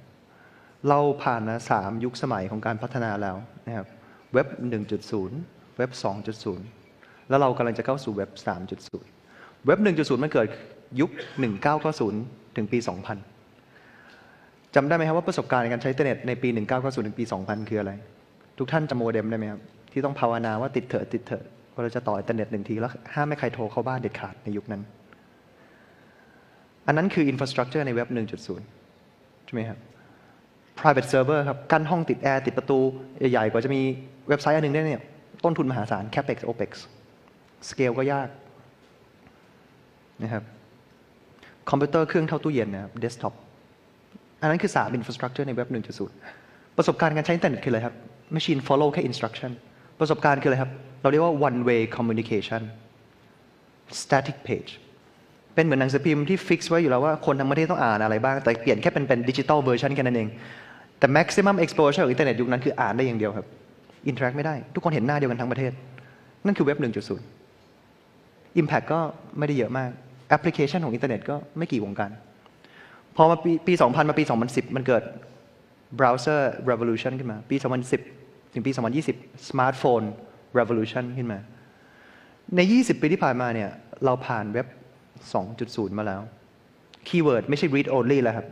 [0.89, 3.35] เราผ่านมาสามยุคสมัยของการพัฒนาแล้ว
[3.67, 3.87] นะครับ
[4.33, 4.47] เว็บ
[5.11, 5.91] 1.0 เว็บ
[6.59, 8.29] 2.0 แล้วเรากำลังจะเข้าสู่เว็บ
[8.97, 10.47] 3.0 เว็บ 1.0 มันเกิด
[10.99, 11.11] ยุค
[11.83, 12.77] 1990 ถึงปี
[13.57, 17.91] 2000 จำได้ไหมครับว่าประสบการณ์ในการใช้อินเทอร์เน็ตในปี 1990 ถึงปี 2000 คืออะไร
[18.57, 24.81] ทุกท่านจำโมเด็มได้ไหมครับ ที่ต้องภาวนาว่าติดเถอะติดเถอะว่าเราจะต่ออินเทอร์เน็ตหนึ่งที แล้วห้ามไม่ใครโทรเข้าบ้านเด็ดขาดในยุคนั้น
[26.87, 29.79] อันนั้นคือ infrastructure ในเว็บ 1.0 ใช่ไหมครับ
[30.81, 32.79] private server ครับ กั้นห้องติดแอร์ ติดประตู
[33.31, 33.81] ใหญ่ๆ กว่าจะมี
[34.29, 35.01] เว็บไซต์อันหนึ่งได้เนี่ย
[35.43, 36.71] ต้นทุนมหาศาล capex opex
[37.69, 38.27] scale ก็ยาก
[40.23, 40.43] นะครับ
[41.69, 43.33] คอมพิวเตอร์เครื่องเท่าตู้เย็นนะครับ desktop
[44.41, 45.67] อันนั้นคือ3 infrastructure ในเว็บ
[46.21, 47.95] 1.0 ประสบการณ์การใช้อินเทอร์เน็ตคืออะไรครับ
[48.35, 49.51] machine follow แค่ instruction
[49.99, 52.61] ประสบการณ์คืออะไรครับ เราเรียกว่า one way communication
[54.01, 54.71] static page
[55.55, 60.29] เป็นเหมือนหนังสือพิมพ์ที่ fix ไว้อยู่แล้วว่าคนทั้งประเทศต้องอ่านอะไรบ้าง แต่เปลี่ยนแค่เป็นเป็น digital version แค่นั้นเอง
[61.01, 63.47] แต่ maximum exposure ของอินเทอร์เน็ตยุคนั้นคืออ่านได้อย่างเดียวครับ
[64.09, 65.71] interact ไม่ได้ ทุกคนเห็นหน้าเดียวกันทั้งประเทศ
[66.45, 66.77] นั่นคือเว็บ
[67.49, 68.99] 1.0 impact ก็
[69.37, 69.89] ไม่ได้เยอะมาก
[70.35, 72.11] application ของอินเทอร์เน็ตก็ไม่กี่วงการ
[73.15, 75.03] พอมาปีปี 2000 มาปี 2010 มันเกิด
[75.99, 77.55] browser revolution ขึ้นมา ปี
[78.03, 78.71] 2010 ถึงปี
[79.09, 80.05] 2020 smartphone
[80.59, 81.39] revolution ขึ้นมา
[82.55, 83.69] ใน 20 ปีที่ผ่านมาเนี่ย
[84.05, 84.67] เราผ่านเว็บ
[85.33, 86.21] 2.0 มาแล้ว
[87.07, 88.47] keyword ไม่ใช่ read only แล้วครับ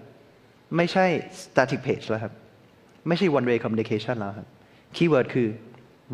[0.78, 1.06] ไม่ใช่
[1.44, 2.34] static page แล้วครับ
[3.08, 4.48] ไม่ใช่ one way communication แล้วครับ
[4.96, 5.48] keyword คือ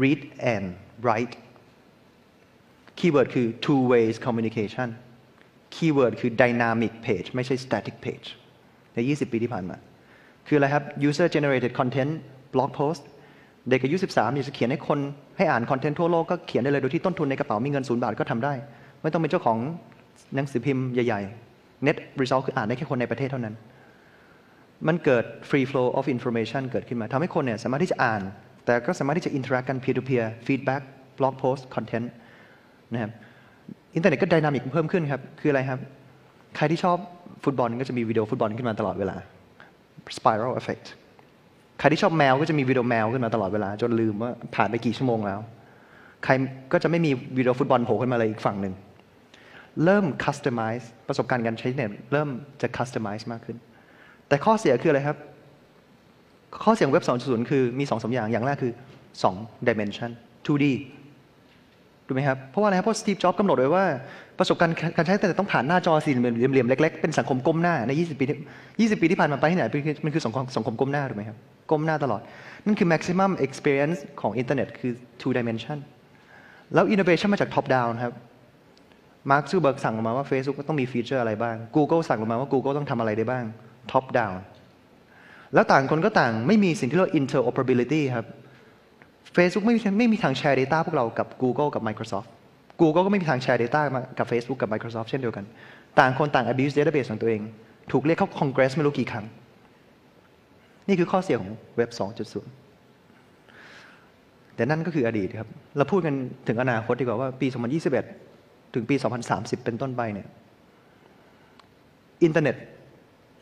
[0.01, 0.21] read
[0.53, 0.65] and
[1.03, 1.33] write
[2.99, 4.89] keyword คือ two ways communication
[5.75, 8.27] keyword คือ dynamic page ไม่ใช่ static page
[8.95, 9.77] ใน 20 ปีที่ผ่านมา
[10.47, 12.11] คืออะไรครับ user generated content
[12.53, 13.01] blog post
[13.69, 14.99] เด็กอายุ 13 อยากจะเขียนให้คน
[15.37, 18.53] ให้อ่านคอนเทนต์ทั่วโลกก็เขียนได้เลย โดยที่ต้นทุนในกระเป๋ามีเงินศูนย์บาทก็ทำได้
[19.01, 19.57] ไม่ต้องเป็นเจ้าของ
[20.35, 23.55] หนังสือพิมพ์ใหญ่ๆ net result คืออ่านได้แค่คนในประเทศเท่านั้น
[24.87, 28.21] มันเกิด free flow of information เกิดขึ้นมาทำให้คนเนี่ยสามารถที่จะอ่าน
[28.65, 30.81] แต่ก็สามารถที่จะ interact กัน peer to peer feedback
[31.17, 32.07] blog post content
[32.93, 33.11] นะครับ
[33.95, 35.79] อินเทอร์เน็ตก็ dynamic เพิ่มขึ้นครับ คืออะไรครับ
[36.55, 36.97] ใครที่ชอบ
[37.43, 39.15] ฟุตบอลก็จะมีวิดีโอฟุตบอลขึ้นมาตลอดเวลา
[40.17, 40.85] spiral effect
[41.79, 45.39] ใครที่ชอบแมวก็จะมีวิดีโอแมวขึ้นมาตลอดเวลา จนลืมว่าผ่านไปกี่ชั่วโมงแล้ว
[46.23, 46.31] ใคร
[46.73, 48.73] ก็จะไม่มีวิดีโอฟุตบอลโผล่ขึ้นมาเลยอีกฝั่งหนึ่ง
[49.83, 52.29] เริ่ม customize ประสบการณ์การใช้เน็ตเริ่ม
[52.61, 53.57] จะ customize มากขึ้น
[54.27, 55.17] แต่ข้อเสียคืออะไรครับ
[56.63, 58.73] ข้อเสียของเว็บ 2.0 คือมี2อสอย่าง อย่างแรกคือ
[59.23, 60.11] 2 dimension
[60.45, 60.65] 2D
[62.05, 63.85] ถูกไหมครับ เพราะว่าอะไรครับ เพราะสตีฟ จ็อบส์กำหนดไว้ว่า
[64.39, 66.15] ประสบการณ์การใช้แต่ต้องผ่านหน้าจอสี่เห
[66.55, 69.63] ลี่ยมๆเล็กๆ เป็นสังคมก้มหน้าใน 20 ปีที่20 ปีที่ผ่านมาไปที่ไหน
[70.05, 71.37] มันคือสังคมสังคมก้มหน้า ถูกไหมครับ
[71.71, 72.21] ก้มหน้าตลอด
[72.65, 75.77] นั่นคือ maximum experience ของอินเทอร์เน็ตคือ two dimension
[76.73, 78.13] แล้ว innovation มาจาก top down ครับ
[79.31, 83.45] มาร์คซูเบิร์กสั่งออกมาว่า Facebook ต้องมี feature อะไรบ้าง Google สั่งออกมาว่า Google ต้องทำอะไรได้บ้าง
[83.91, 84.37] top down
[85.53, 88.27] แล้วต่างคนก็ต่างไม่มีสิ่งที่เรียกว่า interoperability ครับ
[89.35, 92.27] Facebook ไม่มีไม่มีทางแชร์ Data พวกเรากับ Google กับ Microsoft
[92.81, 95.45] Google ก็ไม่มีทางแชร์ Data มากับ Facebook กับ Microsoft เช่นเดียวกัน
[95.99, 97.41] ต่างคนต่าง abuse database ของตัวเอง
[97.91, 99.25] ถูกเรียกเข้า Congress ไม่รู้กี่ครั้ง
[100.87, 101.89] นี่คือข้อเสียของเว็บ
[102.77, 106.15] 2.0 แต่นั่นก็คืออดีตครับ เราพูดกัน
[106.47, 107.47] ถึงอนาคตดีกว่าว่าปี
[108.11, 108.95] 2021 ถึงปี
[109.29, 110.27] 2030 เป็นต้นไปเนี่ย
[112.23, 112.55] อินเทอร์เน็ต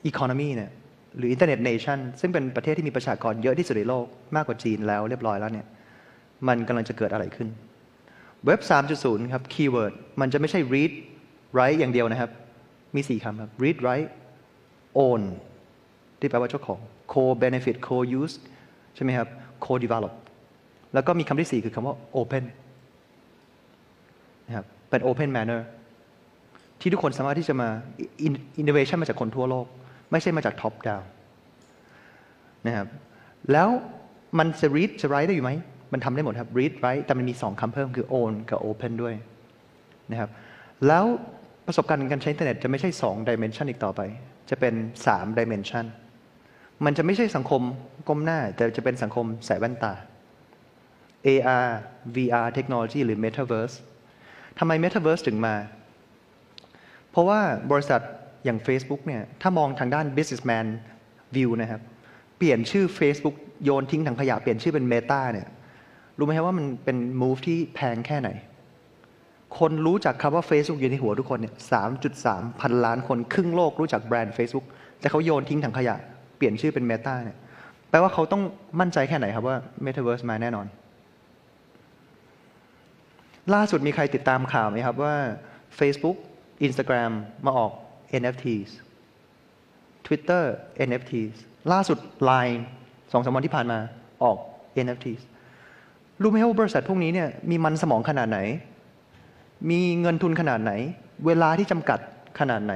[0.06, 0.72] อีโคโนมีเนี่ย
[1.18, 5.68] หรือ internet nation ซึ่งเป็นประเทศที่มีประชากรเยอะที่สุดในโลกมากกว่าจีนแล้วเรียบร้อยแล้วเนี่ย
[6.48, 7.48] มันกำลังจะเกิดอะไรขึ้น
[8.46, 8.60] เว็บ
[8.96, 10.92] 3.0 ครับ keyword มันจะไม่ใช่ read
[11.56, 12.32] write อย่างเดียวนะครับ
[12.96, 14.10] มี 4คำครับ read write
[15.08, 15.22] own
[16.20, 16.80] ที่แปลว่าเจ้าของ
[17.14, 18.36] co benefit co use
[18.96, 19.28] ใช่ไหมครับ
[19.66, 20.14] co develop
[20.94, 22.44] แล้วก็มีคำที่ 4 คือคำว่า open
[24.48, 25.62] นะครับเป็น open manner
[26.82, 27.70] ที่ทุกคนสามารถที่จะมา
[28.62, 29.68] innovation มาจากคนทั่วโลก
[30.12, 31.04] ไม่ใช่มาจาก top down
[32.68, 32.88] นะครับ
[33.52, 33.70] แล้ว
[34.40, 35.52] มันจะ read จะ write ได้อยู่ไหม
[35.94, 39.16] มันทำได้หมดครับ read write แต่มันมี2คำเพิ่มคือ own กับ open ด้วย
[40.12, 40.30] นะครับ
[40.88, 41.06] แล้ว
[41.68, 44.02] ประสบการณ์การใช้อินเทอร์เน็ตจะไม่ใช่2 dimension อีกต่อไป
[44.50, 44.74] จะเป็น
[45.08, 45.86] 3 dimension
[46.86, 47.62] มันจะไม่ใช่สังคม
[48.08, 49.94] ก้มหน้า แต่จะเป็นสังคมใส่แว่นตา
[51.28, 51.68] AR
[52.16, 53.76] VR เทคโนโลยีหรือ Metaverse
[54.60, 55.56] ทำไม Metaverse ถึงมา
[57.12, 57.40] เพราะว่า
[57.72, 58.02] บริษัท
[58.44, 60.66] อย่าง Facebook เนี่ยถ้ามองทางด้าน businessman
[61.36, 61.82] view นะครับ
[62.38, 65.48] เปลี่ยนชื่อ Facebook โยนทิ้งถังขยะเปลี่ยนชื่อเป็น Meta เนี่ย
[66.18, 68.30] รู้ไหมครับว่ามันเป็น move ที่แพงแค่ไหน
[69.60, 71.54] คนรู้จักคำว่า Facebook อยู่ในหัวทุกคนเนี่ย
[72.08, 74.66] 3.3 พันล้านคนครึ่งโลกรู้จักแบรนด์ Facebook
[75.00, 75.96] แต่เขาโยนทิ้งถังขยะ
[76.38, 77.38] เปลี่ยนชื่อเป็น Meta เนี่ย
[77.90, 78.42] แปลว่าเขาต้อง
[78.80, 80.66] มั่นใจแค่ไหนครับว่า Metaverse มาแน่นอน
[83.54, 85.16] ล่าสุดมีใครติดตามข่าวไหมครับว่า
[85.80, 86.18] Facebook
[86.68, 87.12] Instagram
[87.46, 87.72] มาออก
[88.22, 88.72] NFTs
[90.06, 90.44] Twitter
[90.88, 91.36] NFTs
[91.72, 91.98] ล่าสุด
[92.30, 92.60] Line
[93.12, 93.80] สองสามวันที่ผ่านมา
[94.24, 94.38] ออก
[94.86, 95.22] NFTs
[96.22, 98.40] รู้ไหมครับว่าบริษัทพวกนี้เนี่ยมีมันสมองขนาดไหน
[99.70, 100.72] มีเงินทุนขนาดไหน
[101.26, 102.00] เวลาที่จำกัด
[102.40, 102.74] ขนาดไหน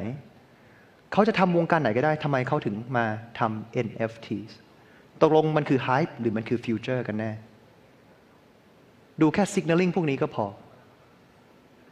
[1.12, 3.06] เขาจะทำวงการไหนก็ได้ทำไมเขาถึงมา
[3.40, 4.52] ทำ NFTs
[5.22, 7.32] ตกลงมันคือ Hype หรือมันคือ Future กันแน่
[9.22, 10.46] ดูแค่ signaling พวกนี้ก็พอ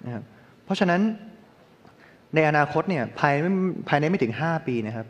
[0.06, 0.24] นะครับ
[0.64, 1.02] เพราะฉะนั้น
[2.36, 3.34] ในอนาคตเนี่ยภาย
[3.90, 5.08] ภายในไม่ถึง 5 ปีนะครับ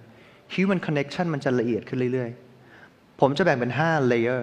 [0.55, 4.41] human connection มันจะละเอียดขึ้นเรื่อยๆ ผมจะแบ่งเป็น 5 layer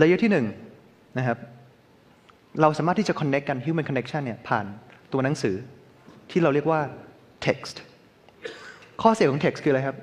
[0.00, 0.30] layer ที่
[0.78, 1.38] 1นะครับ
[2.60, 4.66] เราสามารถที่จะ connect กัน human connection เนี่ยผ่าน
[5.12, 5.56] ตัวหนังสือ
[6.30, 6.80] ที่เราเรียกว่า
[7.46, 7.74] text
[9.02, 9.96] ข้อเสียของ text คืออะไรครับ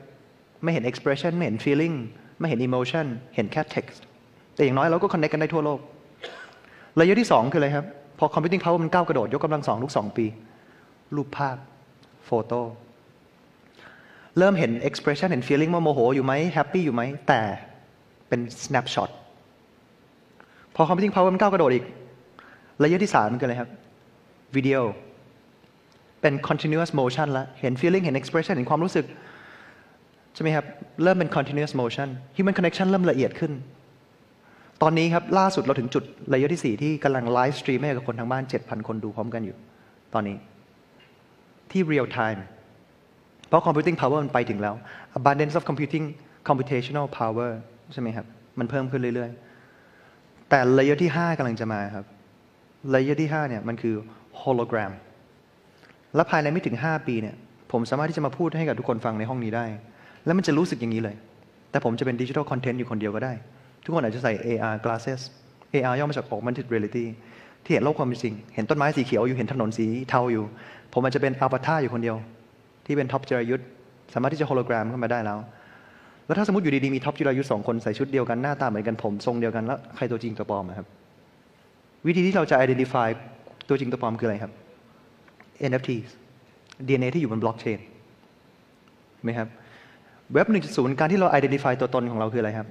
[0.64, 1.96] ไม่เห็น expression ไม่เห็น feeling
[2.40, 4.00] ไม่เห็น emotion เห็นแค่ text
[4.56, 5.80] แต่อย่างน้อยเราก็ connect กันได้ทั่วโลก
[7.00, 7.86] layer ที่ 2 คืออะไรครับ
[8.20, 10.26] พอ computing power มันก้าวกระโดด ยกกำลังสองทุก 2 ปี
[11.16, 11.58] รูปภาพ
[12.26, 12.62] โฟโต้
[14.38, 17.42] เริ่มเห็น expression เห็น feeling ว่าโมโหอยู่ไหม happy อยู่ไหม แต่
[18.28, 19.10] เป็น snapshot
[20.76, 21.86] พอ computing power มันก้าวกระโดดอีก
[22.82, 23.70] layer ที่3คืออะไรครับ
[24.56, 24.78] วิดีโอ
[26.22, 29.06] เป็น continuous motion ละเห็น feeling เห็น expression เห็นความรู้สึก
[30.34, 30.66] ใช่ไหมครับ
[31.04, 33.52] เริ่มเป็น continuous motion human connection เริ่มละเอียดขึ้น
[34.82, 39.58] ตอนนี้ครับ ล่าสุดเราถึงจุด layer ที่ 4 ที่กำลังไลฟ์สตรีมให้กับคนทางบ้าน 7,000 คนดูพร้อมกันอยู่
[40.14, 40.38] ตอนนี้
[41.72, 42.40] ที่ real time
[43.48, 44.76] เพราะ computing power มันไปถึงแล้ว
[45.20, 46.06] abundance of computing
[46.48, 47.52] computational power
[47.94, 48.26] ใช่ไหมครับ
[48.60, 52.06] มันเพิ่มขึ้นเรื่อยๆ แต่ layer ที่ 5กำลังจะมาครับ
[52.92, 53.96] layer ที่ 5 เนี่ยมันคือ
[54.38, 54.92] โฮโลแกรม
[56.16, 57.36] และภายในไม่ถึง 5 ปีเนี่ย
[57.72, 59.66] ผมสามารถที่จะมาพูดให้กับทุกคนฟังในห้องนี้ได้
[60.26, 61.16] แล้วมันจะรู้สึกอย่างนี้เลย
[61.72, 63.34] แต่ผมจะเป็น digital content อยู่คนเดียวก็ได้
[63.84, 65.22] ทุกคนอาจจะใส่ AR glasses
[65.74, 67.06] AR ย่อมาจาก augmented reality
[67.64, 70.44] ที่เห็นโลกความเป็นจริง เห็นต้นไม้สีเขียวอยู่ เห็นถนนสีเทาอยู่
[70.94, 72.18] ผมอาจจะเป็นอวตารอยู่คนเดียว
[72.86, 73.68] ที่เป็นท็อป จิรายุส
[74.14, 75.38] สามารถที่จะโฮโลแกรมเข้ามาได้แล้ว
[76.26, 80.88] แล้วถ้าสมมติอยู่ดีๆมีท็อปจิรายุทธ์สองคนใส่ชุดเดียวกันหน้าตาเหมือนกันผมทรงเดียวกันแล้วใครตัวจริงตัวปลอมครับ
[82.08, 83.08] วิธีที่เราจะ identify
[83.70, 84.52] ตัวจริงตัวปลอมคืออะไรครับ
[85.70, 85.90] NFT
[86.88, 87.80] DNA ที่อยู่บนบล็อกเชน
[89.24, 89.48] ไหมครับ
[90.34, 92.68] เว็บ1.0 การที่เรา identify ตัวตนของเราคืออะไรครับ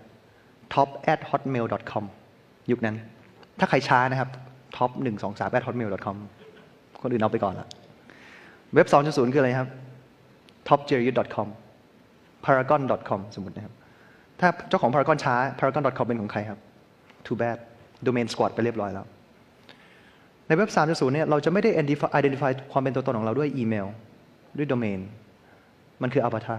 [0.75, 2.05] top at hotmail com
[2.71, 2.97] ยุคนั้น
[3.59, 4.29] ถ้าใครช้านะครับ
[4.77, 6.17] top 1 2 3 at hotmail com
[7.03, 7.69] คนอื่นเอาไปก่อนละ
[8.75, 9.69] เว็บ2.0คืออะไรครับ
[10.69, 11.05] top j e r y
[11.37, 11.49] com
[12.45, 13.75] paragon com สมมตินะครับ
[14.41, 16.59] ถ้าเจ้าของ paragon ช้า paragon com เป็นของใครครับ
[17.27, 17.59] too bad
[18.07, 19.07] domain squad ไปเรียบร้อยแล้ว
[20.47, 21.71] ในเว็บ3.0เนี่ยเราจะไม่ได้
[22.19, 23.87] identify ความเป็นตัวตนของเราด้วยอีเมล
[24.57, 25.01] ด้วยโดเมน
[26.03, 26.59] มันคืออ v a t a r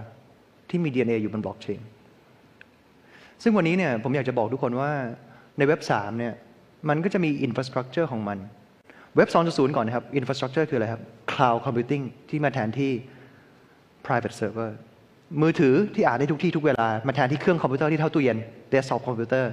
[0.68, 1.80] ที่มี DNA อยู่บนบล็อกเชน
[3.42, 4.90] ซึ่งวันนี้เนี่ยผมอยากจะบอกทุกคนว่า
[5.58, 6.34] ในเว็บ3เนี่ย
[6.88, 8.38] มันก็จะมี infrastructure ของมัน
[9.16, 12.90] เว็บ 2.0 ก่อนนะครับ infrastructure คืออะไรครับ cloud computing ที่มาแทนที่
[14.06, 14.70] private server
[15.42, 18.38] มือถือที่อ่านได้ทุกที่ทุกเวลา มาแทนที่เครื่องคอมพิวเตอร์ที่เท่าตู้เย็น
[18.72, 19.50] desktop คอมพิวเตอร์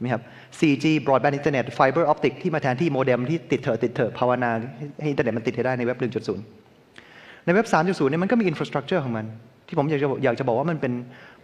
[0.00, 0.22] ไหมครับ
[0.58, 4.50] 4G broadband internet fiber optic ที่มาแทนที่โมเด็มที่ติดเถอะติดเถอะภาวนา
[5.00, 5.98] ให้อินเทอร์เน็ตมันติดให้ได้ในเว็บ
[6.70, 9.26] 1.0 ในเว็บ 3.0 เนี่ยมันก็มี infrastructure ของมัน
[9.66, 10.92] ที่ผมอยากจะอยากจะบอกว่ามันเป็น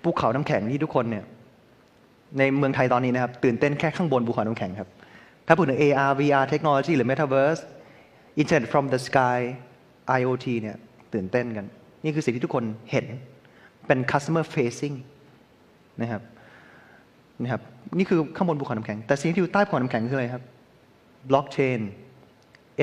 [0.03, 1.25] ภูเขาน้ำแข็งที่ทุกคนเนี่ย
[2.39, 4.89] ในเมืองไทยตอนนี้นะครับตื่นเต้นแค่ข้างบนภูเขาน้ำแข็งครับ
[5.47, 7.63] ถ้าพูดถึง AR VR technology หรือ Metaverse
[8.41, 9.39] Internet from the sky
[10.19, 10.77] IoT เนี่ย
[11.15, 11.67] ตื่นเต้นกัน
[12.05, 13.07] นี่คือสิ่งที่ทุกคนเห็น
[13.87, 14.97] เป็น customer facing
[16.03, 16.23] นะครับ
[17.43, 17.63] นะครับ
[17.99, 20.43] นี่คือข้างบนภูเขาน้ำแข็ง แต่สิ่งที่อยู่ใต้ภูเขาน้ำแข็งคืออะไรครับ
[21.31, 21.81] blockchain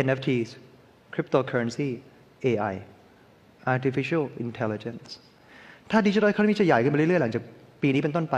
[0.06, 0.50] NFTs
[1.14, 1.90] cryptocurrency
[2.46, 2.76] AI
[3.74, 5.10] artificial intelligence
[5.92, 7.44] ถ้าดิจิทัล economy จะใหญ่ขึ้นไปเรื่อยๆ หลังจาก
[7.82, 8.36] ปีนี้เป็นต้นไป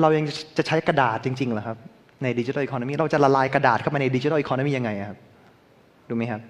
[0.00, 0.24] เรายัง
[0.56, 1.78] จะใช้กระดาษจริงๆเหรอครับ
[2.22, 5.18] ในดิจิทัล economy เราจะละลายกระดาษเข้ามาในดิจิทัล economy ยังไงครับ
[6.08, 6.40] ดูไหมครับ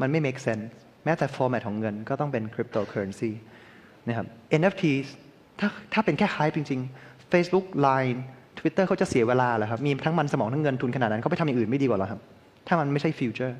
[0.00, 0.66] มันไม่ make sense
[1.04, 3.30] แม้แต่ format ของเงินก็ต้องเป็น cryptocurrency
[4.06, 4.26] นะครับ
[4.60, 5.06] NFTs
[5.60, 8.18] ถ้าถ้าเป็นแค่ hype จริง ๆ Facebook Line
[8.58, 12.20] Twitter เขาจะเสียเวลาเหรอครับ มีทั้งมันสมองทั้งเงินทุนขนาดนั้นเขาไปทำอย่างอื่นไม่ดีกว่าหรอครับ
[12.66, 13.54] ถ้ามันไม่ใช่ future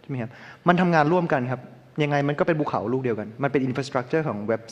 [0.00, 0.30] ใช่ไหมครับ
[0.68, 1.60] มันทำงานร่วมกันครับ
[2.02, 4.62] ยังไงมันก็เป็นภูเขาลูกเดียวกัน มันเป็น infrastructure ของเว็บ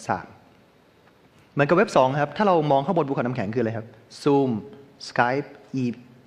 [0.69, 3.87] 3เหมือนกับเว็บ2ครับ ถ้าเรามองข้างบนภูเขาน้ำแข็งคืออะไรครับ
[4.23, 4.51] Zoom
[5.09, 5.49] Skype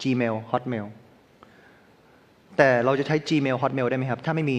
[0.02, 0.88] Gmail Hotmail
[2.58, 4.58] แต่เราจะใช้ Gmail Hotmail ได้ไหมครับ ถ้าไม่มี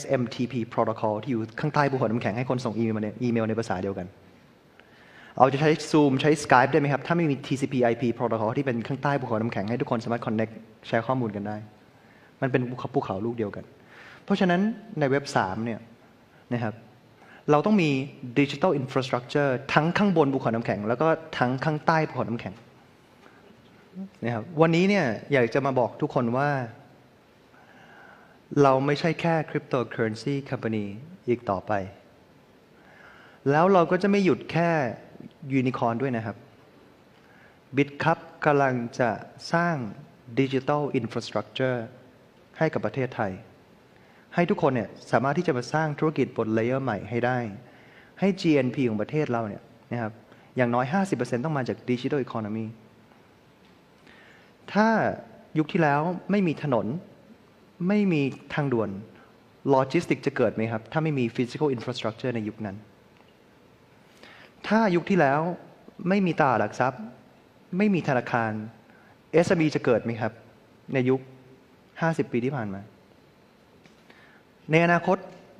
[0.00, 4.06] SMTP protocol ที่อยู่ข้างใต้ภูเขาน้ำแข็งให้คนส่งอีเมลในอีเมลในภาษาเดียวกัน
[5.38, 10.52] เราจะใช้ Zoom ใช้ Skype ได้ไหมครับ ถ้าไม่มี TCP/IP protocol ที่เป็นข้างใต้ภูเขาน้ำแข็งให้ทุกคนสามารถ connect
[10.86, 11.56] แชร์ข้อมูลกันได้
[12.40, 13.64] มันเป็นภูเขาภูเขาลูกเดียวกัน
[14.24, 14.60] เพราะฉะนั้น
[14.98, 15.80] ในเว็บ 3 เนี่ย
[16.52, 16.74] นะครับ
[17.50, 17.90] เราต้องมี
[18.40, 22.54] digital infrastructure ทั้งข้างบนภูเขาน้ำแข็ง แล้วก็ทั้งข้างใต้ภูเขาน้ำแข็ง
[24.24, 26.50] นะครับวันนี้เนี่ยอยากจะมาบอกทุกคนว่า
[28.62, 30.84] เราไม่ใช่แค่ cryptocurrency company
[31.28, 31.72] อีกต่อไป
[33.50, 34.70] แล้วเราก็จะไม่หยุดแค่
[35.52, 36.36] ยูนิคอร์นด้วยนะครับ
[37.76, 39.10] Bitkub กำลังจะ
[39.52, 39.76] สร้าง
[40.40, 41.84] digital infrastructure
[42.58, 43.32] ให้กับประเทศไทย
[44.34, 47.38] ให้ทุกคนเนี่ยสามารถที่จะมาสร้างธุรกิจบน layer ใหม่ให้ได้
[48.20, 50.12] ให้ GDP ของประเทศเราเนี่ยนะครับ
[50.56, 52.64] อย่างน้อย 50%ต้องมาจาก digital economy
[54.72, 54.88] ถ้า
[55.58, 56.00] ยุคที่แล้ว
[56.30, 56.86] ไม่มีถนน
[57.88, 58.22] ไม่มี
[58.54, 58.90] ทางด่วน
[59.70, 62.76] โลจิสติกจะเกิดไหมครับ ถ้าไม่มี physical infrastructure ในยุคนั้น
[64.68, 65.40] ถ้ายุคที่แล้ว
[66.08, 67.02] ไม่มีตลาดหลักทรัพย์
[67.78, 68.50] ไม่มีธนาคาร
[69.44, 70.32] SME จะเกิดไหมครับ
[70.94, 71.20] ในยุค
[71.76, 72.80] 50 ปีที่ผ่านมา
[74.70, 75.18] ในอนาคต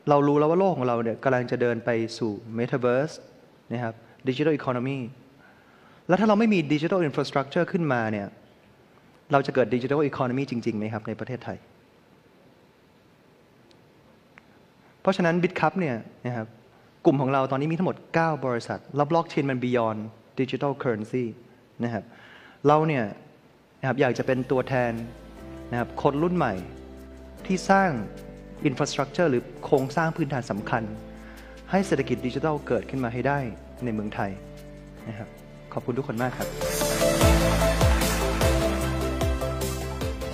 [0.09, 3.15] เรารู้แล้วว่าโลกของเราเนี่ยกำลังจะเดินไปสู่ Metaverse
[3.73, 3.95] นะครับ
[4.29, 4.99] digital economy
[6.09, 8.27] แล้วถ้าเราไม่มี digital infrastructure ขึ้นมาเนี่ย
[9.33, 11.59] เราจะเกิด digital economy จริงๆไหมครับ ในประเทศไทย
[15.01, 16.47] เพราะฉะนั้น Bitkub เนี่ยนะครับ
[17.05, 20.01] กลุ่มของเราตอนนี้มีทั้งหมด 9 บริษัทแล้วบล็อกเชนมัน beyond
[20.41, 21.25] digital currency
[21.85, 22.05] นะครับ
[22.67, 23.05] เราเนี่ย
[23.81, 24.93] นะครับอยากจะเป็นตัวแทน
[25.71, 26.55] นะครับคนรุ่นใหม่
[27.47, 27.91] ที่สร้าง
[28.65, 30.83] infrastructure หรือโครงสร้างพื้นฐานสำคัญ
[31.71, 33.39] ให้เศรษฐกิจดิจิทัลเกิดขึ้นมาให้ได้
[33.85, 34.31] ในเมืองไทย
[35.09, 35.29] นะครับ
[35.73, 36.84] ขอบคุณทุกคนมากครับ